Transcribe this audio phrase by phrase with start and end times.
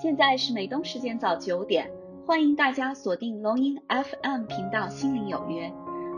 [0.00, 1.90] 现在是美东时间早九点，
[2.26, 5.68] 欢迎大家锁定龙音 FM 频道《心灵有约》，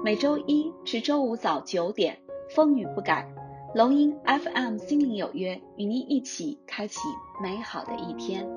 [0.05, 2.17] 每周一至周五早九点，
[2.55, 3.29] 风雨不改。
[3.75, 7.01] 龙音 FM《心灵有约》与您一起开启
[7.43, 8.49] 美好的一天。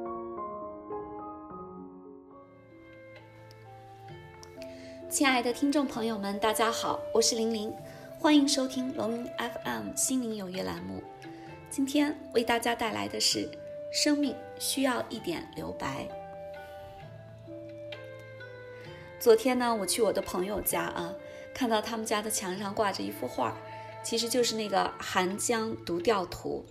[5.09, 7.73] 亲爱的听众朋友们，大家好，我是玲玲，
[8.19, 11.01] 欢迎收听龙音 FM《心灵有约》栏目。
[11.71, 13.49] 今天为大家带来的是。
[13.95, 16.05] 生命需要一点留白。
[19.21, 21.13] 昨天呢，我去我的朋友家啊，
[21.53, 23.57] 看到他们家的墙上挂着一幅画，
[24.03, 26.65] 其实就是那个《寒江独钓图》。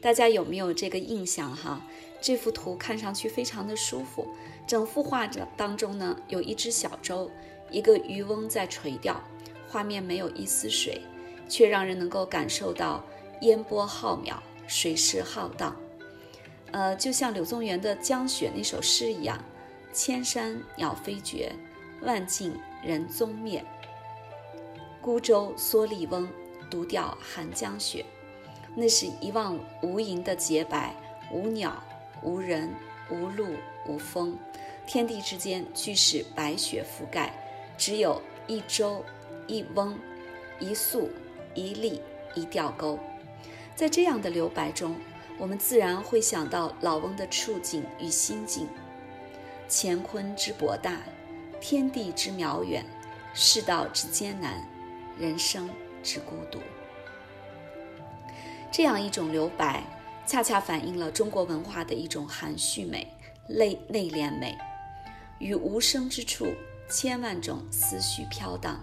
[0.00, 1.82] 大家有没有这个印象哈？
[2.18, 4.26] 这幅图看上去非常的舒服。
[4.66, 7.30] 整幅画着当中呢，有一只小舟，
[7.70, 9.22] 一个渔翁在垂钓，
[9.68, 11.02] 画面没有一丝水，
[11.46, 13.04] 却让人能够感受到
[13.42, 14.36] 烟波浩渺，
[14.66, 15.76] 水势浩荡。
[16.74, 19.38] 呃，就像柳宗元的《江雪》那首诗一样
[19.94, 21.52] ，“千山鸟飞绝，
[22.00, 23.64] 万径人踪灭。
[25.00, 26.28] 孤舟蓑笠翁，
[26.68, 28.04] 独钓寒江雪。”
[28.74, 30.92] 那是一望无垠的洁白，
[31.30, 31.80] 无鸟，
[32.24, 32.68] 无人，
[33.08, 33.54] 无路，
[33.86, 34.36] 无风，
[34.84, 37.32] 天地之间俱是白雪覆盖，
[37.78, 39.04] 只有一舟，
[39.46, 39.96] 一翁，
[40.58, 41.08] 一粟，
[41.54, 42.00] 一笠，
[42.34, 42.98] 一钓钩。
[43.76, 44.96] 在这样的留白中。
[45.38, 48.68] 我们自然会想到老翁的处境与心境：
[49.68, 50.98] 乾坤之博大，
[51.60, 52.84] 天地之渺远，
[53.34, 54.64] 世道之艰难，
[55.18, 55.68] 人生
[56.02, 56.60] 之孤独。
[58.70, 59.82] 这样一种留白，
[60.24, 63.12] 恰恰反映了中国文化的一种含蓄美、
[63.48, 64.56] 内内敛美。
[65.40, 66.46] 于无声之处，
[66.88, 68.76] 千万种思绪飘荡；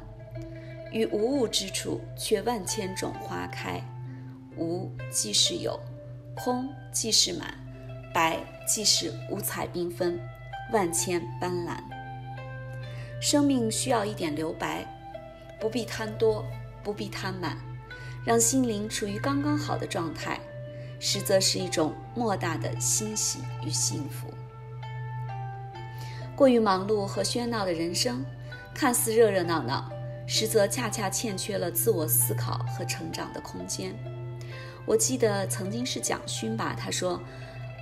[0.91, 3.81] 于无物之处，却万千种花开。
[4.57, 5.79] 无即是有。
[6.36, 7.54] 空即是满，
[8.14, 10.20] 白即是五彩缤纷，
[10.72, 11.78] 万千斑斓。
[13.19, 14.86] 生命需要一点留白，
[15.59, 16.44] 不必贪多，
[16.84, 17.58] 不必贪满，
[18.25, 20.40] 让心灵处于刚刚好的状态，
[21.00, 24.34] 实则是一种莫大的欣喜与幸福。
[26.36, 28.25] 过于忙碌和喧闹的人生，
[28.74, 29.91] 看似热热闹闹，
[30.25, 33.94] 实则恰恰欠缺了自我思考和成长的空间。
[34.86, 37.22] 我记得曾经是蒋勋吧，他说：“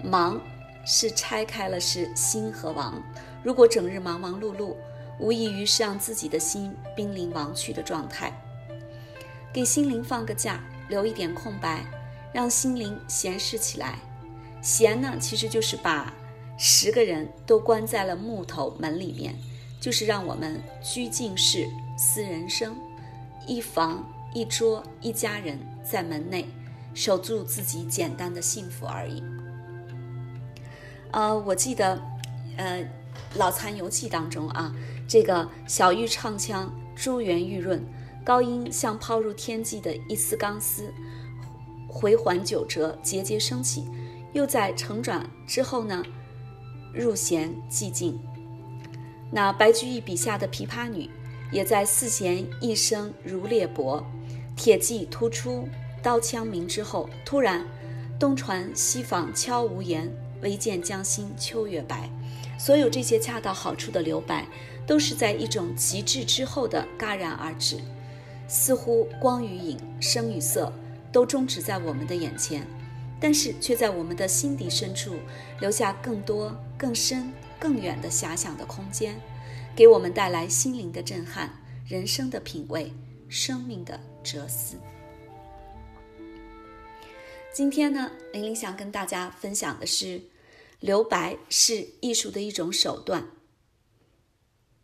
[0.03, 0.39] 忙
[0.85, 3.01] 是拆开了是心和王，
[3.41, 4.75] 如果整日忙忙碌碌，
[5.17, 8.31] 无异于是让自己的心濒临亡去的状态。
[9.51, 11.83] 给心灵放个假，留一点空白，
[12.33, 13.97] 让心灵闲适起来。
[14.61, 16.13] 闲呢，其实就是把
[16.57, 19.33] 十个人都关在了木头门里面，
[19.79, 21.65] 就是让我们居静室
[21.97, 22.77] 思人生，
[23.47, 26.47] 一房一桌一家人在门内。”
[26.93, 29.23] 守住自己简单的幸福而已。
[31.11, 31.99] 呃，我记得，
[32.57, 32.79] 呃，
[33.35, 34.73] 《老残游记》当中啊，
[35.07, 37.83] 这个小玉唱腔珠圆玉润，
[38.23, 40.93] 高音像抛入天际的一丝钢丝，
[41.87, 43.85] 回环九折，节节升起，
[44.33, 46.03] 又在成转之后呢，
[46.93, 48.19] 入弦寂静。
[49.31, 51.09] 那白居易笔下的琵琶女，
[51.51, 54.03] 也在四弦一声如裂帛，
[54.55, 55.67] 铁骑突出。
[56.01, 57.65] 刀枪鸣之后，突然，
[58.19, 60.11] 东船西舫悄无言，
[60.41, 62.09] 唯见江心秋月白。
[62.57, 64.45] 所有这些恰到好处的留白，
[64.85, 67.77] 都是在一种极致之后的戛然而止，
[68.47, 70.71] 似乎光与影、声与色
[71.11, 72.65] 都终止在我们的眼前，
[73.19, 75.15] 但是却在我们的心底深处
[75.59, 79.19] 留下更多、更深、更远的遐想的空间，
[79.75, 81.49] 给我们带来心灵的震撼、
[81.85, 82.91] 人生的品味、
[83.29, 84.75] 生命的哲思。
[87.59, 90.21] 今天呢，玲玲想跟大家分享的是，
[90.79, 93.33] 留白是艺术的一种手段，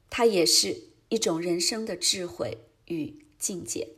[0.10, 3.94] 它也是一种人生的智慧与境界。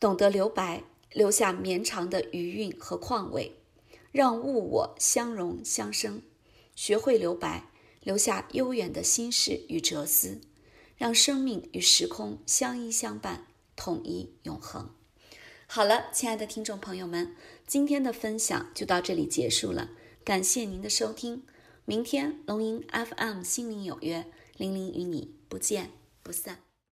[0.00, 3.52] 懂得留白，留下绵长的余韵和况味，
[4.10, 6.22] 让物我相融相生；
[6.74, 7.70] 学会留白，
[8.02, 10.40] 留下悠远的心事与哲思，
[10.96, 14.95] 让生命与时空相依相伴，统一永恒。
[15.68, 17.34] 好了，亲爱的听众朋友们，
[17.66, 19.90] 今天的分享就到这里结束了。
[20.24, 21.42] 感谢您的收听，
[21.84, 24.26] 明天龙吟 FM 心灵有约，
[24.56, 25.90] 玲玲与你不见
[26.22, 26.65] 不散。